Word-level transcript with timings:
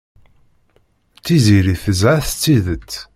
Tiziri 1.23 1.75
tezha 1.83 2.13
s 2.27 2.31
tidet. 2.41 2.91